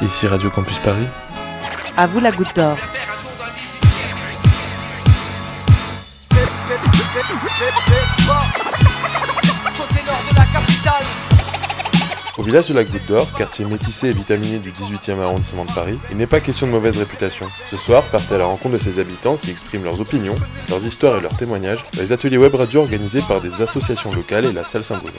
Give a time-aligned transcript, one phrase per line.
[0.00, 1.06] Ici Radio Campus Paris.
[1.96, 2.76] À vous la goutte d'or.
[12.36, 15.98] Au village de la Goutte d'Or, quartier métissé et vitaminé du 18e arrondissement de Paris,
[16.12, 17.46] il n'est pas question de mauvaise réputation.
[17.68, 20.36] Ce soir, partez à la rencontre de ses habitants qui expriment leurs opinions,
[20.68, 24.44] leurs histoires et leurs témoignages dans les ateliers web radio organisés par des associations locales
[24.44, 25.18] et la salle Saint-Bruno.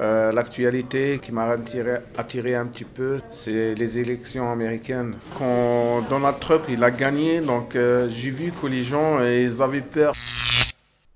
[0.00, 5.14] Euh, L'actualité qui m'a attiré, attiré, un petit peu, c'est les élections américaines.
[5.36, 9.80] Quand Donald Trump il a gagné, donc euh, j'ai vu que les gens ils avaient
[9.80, 10.14] peur.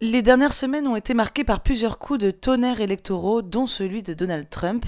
[0.05, 4.15] Les dernières semaines ont été marquées par plusieurs coups de tonnerre électoraux, dont celui de
[4.15, 4.84] Donald Trump.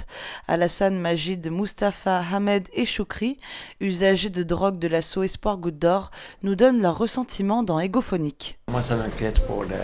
[0.48, 3.38] Alassane Majid, Mustafa Hamed et Choukri,
[3.80, 6.10] usagers de drogue de l'assaut Espoir Goutte d'Or,
[6.42, 8.58] nous donnent leur ressentiment dans Égophonique.
[8.72, 9.76] Moi, ça m'inquiète pour, le,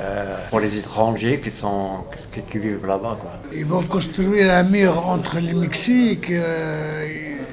[0.50, 3.16] pour, les étrangers qui, sont, qui, qui vivent là-bas.
[3.54, 6.28] Ils vont construire un mur entre le Mexique.
[6.28, 7.06] Euh,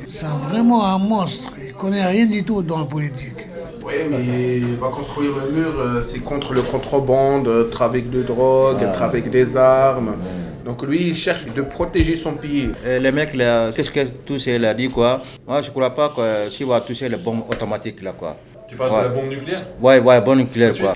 [0.08, 1.54] c'est vraiment un monstre.
[1.62, 3.47] Il ne connaît rien du tout dans la politique.
[4.10, 8.78] Mais il va construire le mur, euh, c'est contre le contrebande, euh, trafic de drogue,
[8.82, 8.88] ah.
[8.88, 10.16] trafic des armes.
[10.66, 12.70] Donc lui, il cherche de protéger son pays.
[12.86, 15.22] Et les mecs, qu'est-ce que tout il a dit quoi?
[15.48, 18.36] Moi, je ne crois pas que s'il va toucher les bombes automatiques là quoi.
[18.68, 19.64] Tu parles de la bombe nucléaire?
[19.82, 20.94] Ouais, ouais, bombe nucléaire quoi.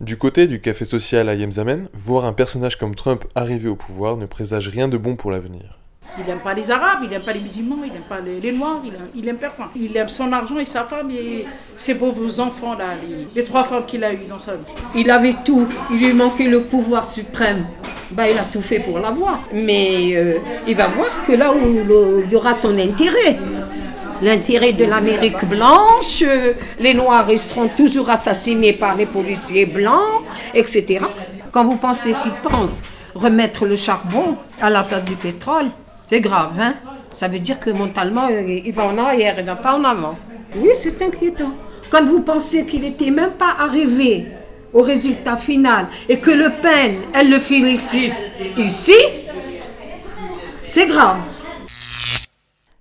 [0.00, 4.16] Du côté du café social à Yemzamen, voir un personnage comme Trump arriver au pouvoir
[4.16, 5.79] ne présage rien de bon pour l'avenir.
[6.18, 8.82] Il n'aime pas les Arabes, il n'aime pas les musulmans, il n'aime pas les, Noirs,
[9.14, 9.66] il aime, personne.
[9.76, 12.88] Il aime son argent et sa femme et ses pauvres enfants, là,
[13.34, 14.60] les, trois femmes qu'il a eues dans sa vie.
[14.94, 17.66] Il avait tout, il lui manquait le pouvoir suprême.
[18.10, 19.40] Bah, il a tout fait pour l'avoir.
[19.52, 23.38] Mais euh, il va voir que là où il y aura son intérêt,
[24.20, 30.24] l'intérêt de l'Amérique blanche, euh, les Noirs seront toujours assassinés par les policiers blancs,
[30.54, 31.00] etc.
[31.52, 32.82] Quand vous pensez qu'il pense
[33.14, 35.66] remettre le charbon à la place du pétrole,
[36.10, 36.74] c'est grave, hein
[37.12, 39.84] Ça veut dire que mentalement, euh, il va en arrière, il ne va pas en
[39.84, 40.18] avant.
[40.56, 41.52] Oui, c'est inquiétant.
[41.88, 44.26] Quand vous pensez qu'il n'était même pas arrivé
[44.72, 48.12] au résultat final et que Le Pen, elle le félicite
[48.56, 48.96] ici,
[50.66, 51.18] c'est grave.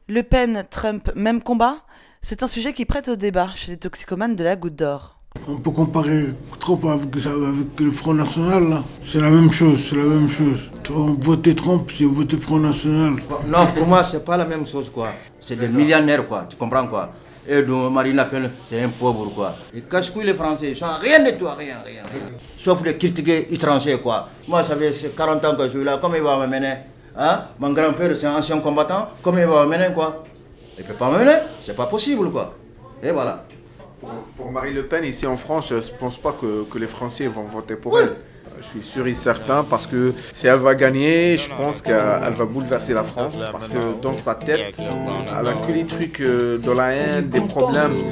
[0.07, 1.77] Le Pen, Trump, même combat
[2.23, 5.19] C'est un sujet qui prête au débat chez les toxicomanes de la Goutte d'Or.
[5.47, 6.25] On peut comparer
[6.59, 7.15] trop avec,
[7.79, 10.71] le Front National, C'est la même chose, c'est la même chose.
[10.89, 13.13] Voter Trump, c'est voter Front National.
[13.47, 15.09] Non, pour moi, c'est pas la même chose, quoi.
[15.39, 16.45] C'est des millionnaires, quoi.
[16.49, 17.11] Tu comprends, quoi.
[17.47, 19.55] Et donc, Marine Le Pen, c'est un pauvre, quoi.
[19.73, 22.31] Ils cache les Français, ils sont rien de toi, rien, rien, rien.
[22.57, 24.29] Sauf les critiquer étrangers, quoi.
[24.47, 26.73] Moi, ça fait 40 ans que je suis là, comment il va m'amener
[27.15, 27.41] Hein?
[27.59, 30.23] Mon grand-père, c'est un ancien combattant, comment il va m'amener, quoi?
[30.77, 32.55] Il peut pas m'amener, c'est pas possible, quoi.
[33.03, 33.45] Et voilà.
[34.37, 37.27] Pour, Marie Le Pen, ici en France, je ne pense pas que, que, les Français
[37.27, 38.15] vont voter pour elle.
[38.61, 42.45] Je suis sûr et certain parce que si elle va gagner, je pense qu'elle va
[42.45, 46.73] bouleverser la France parce que dans sa tête, elle a que les trucs euh, dans
[46.73, 48.09] la haine, des problèmes.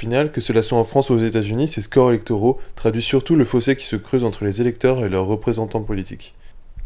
[0.00, 3.44] Final, que cela soit en France ou aux États-Unis, ces scores électoraux traduisent surtout le
[3.44, 6.34] fossé qui se creuse entre les électeurs et leurs représentants politiques.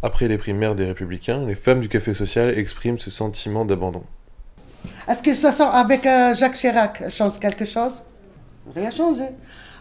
[0.03, 4.03] Après les primaires des Républicains, les femmes du Café Social expriment ce sentiment d'abandon.
[5.09, 7.09] Est-ce que ça sent avec euh, Jacques Chirac?
[7.09, 8.03] Change quelque chose?
[8.75, 9.29] Rien changé.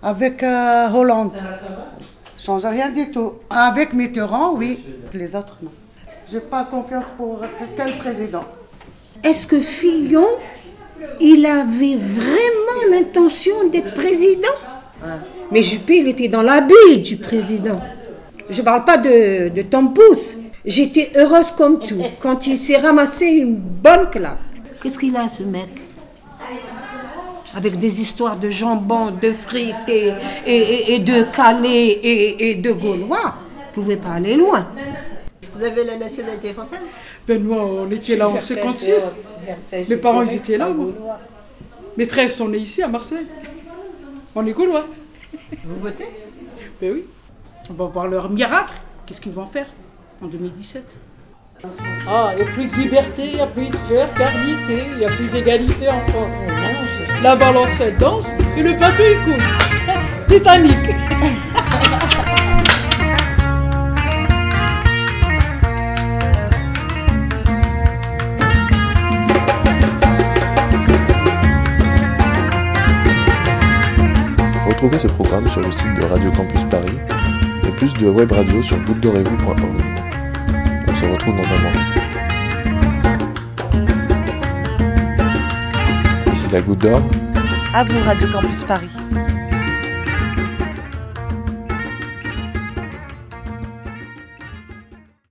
[0.04, 1.34] Avec euh, Hollande?
[2.38, 3.34] Change rien du tout.
[3.50, 4.86] Avec Mitterrand, oui.
[5.12, 5.72] Les autres, non.
[6.32, 7.42] J'ai pas confiance pour
[7.76, 8.46] quel président.
[9.24, 10.28] Est-ce que Fillon
[11.20, 14.54] il avait vraiment l'intention d'être président.
[15.52, 17.82] Mais Juppé, il était dans la bulle du président.
[18.50, 20.38] Je ne parle pas de, de Tom Pouce.
[20.66, 24.38] J'étais heureuse comme tout quand il s'est ramassé une bonne claque.
[24.82, 25.70] Qu'est-ce qu'il a, ce mec?
[27.56, 33.36] Avec des histoires de jambon, de frites et, de Calais et, de Gaulois.
[33.76, 34.68] Vous ne pouvez pas aller loin.
[35.56, 36.80] Vous avez la nationalité française
[37.28, 39.16] Ben moi, on était là en 56.
[39.90, 40.70] Mes parents, ils étaient là.
[41.98, 43.28] Mes frères sont nés ici, à Marseille.
[44.36, 44.88] On est gaulois.
[45.64, 46.08] Vous votez
[46.82, 47.06] Ben oui.
[47.70, 48.74] On va voir leur miracle.
[49.06, 49.68] Qu'est-ce qu'ils vont faire
[50.22, 50.84] en 2017
[52.08, 55.06] ah, il n'y a plus de liberté, il n'y a plus de fraternité, il n'y
[55.06, 56.44] a plus d'égalité en France.
[57.22, 59.44] La balance, elle danse et le bateau, il coule.
[60.28, 60.78] Titanic
[74.84, 77.00] Trouvez ce programme sur le site de Radio Campus Paris
[77.66, 79.82] et plus de web radio sur goutte-dorez-vous.org.
[80.90, 81.72] On se retrouve dans un mois.
[86.34, 87.02] Ici la goutte d'or.
[87.74, 88.92] À vous Radio Campus Paris.